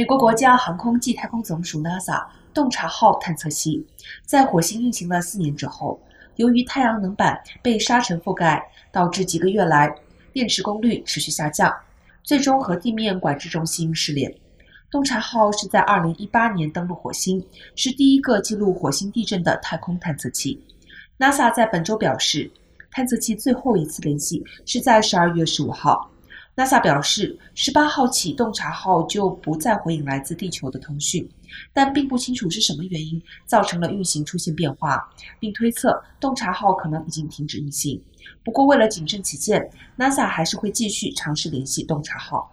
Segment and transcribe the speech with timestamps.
[0.00, 3.86] 美国国家航空暨太空总署 NASA 洞察号探测器
[4.24, 6.00] 在火星运行了四年之后，
[6.36, 9.94] 由于太阳能板被沙尘覆盖，导致几个月来
[10.32, 11.70] 电池功率持续下降，
[12.22, 14.34] 最终和地面管制中心失联。
[14.90, 17.46] 洞察号是在2018年登陆火星，
[17.76, 20.64] 是第一个记录火星地震的太空探测器。
[21.18, 22.50] NASA 在本周表示，
[22.90, 26.10] 探测器最后一次联系是在12月15号。
[26.56, 31.26] NASA 表示，十八号起，洞察号就不再回应来自地球的通讯，
[31.72, 35.08] 但并不清楚是什么原因造成了运行出现变化，
[35.38, 38.02] 并推测洞察号可能已经停止运行。
[38.44, 42.52] 不过，为了谨慎起见，NASA 还是会继续尝试联系洞察号。